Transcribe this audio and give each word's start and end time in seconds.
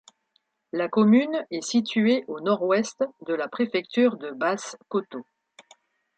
La 0.71 0.89
commune 0.89 1.45
est 1.51 1.61
située 1.61 2.25
au 2.27 2.39
nord-ouest 2.39 3.03
de 3.27 3.35
la 3.35 3.47
préfecture 3.47 4.17
de 4.17 4.31
Basse-Kotto. 4.31 5.23